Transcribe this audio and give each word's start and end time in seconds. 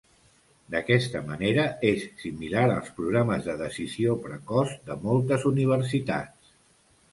D'aquesta 0.75 1.19
manera, 1.27 1.65
és 1.89 2.05
similar 2.21 2.63
als 2.77 2.89
programes 3.01 3.45
de 3.49 3.57
decisió 3.61 4.17
precoç 4.27 4.75
de 4.91 4.99
moltes 5.07 5.49
universitats. 5.55 6.53